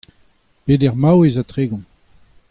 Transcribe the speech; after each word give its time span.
peder 0.65 0.95
maouez 0.95 1.37
ha 1.37 1.43
tregont. 1.43 1.83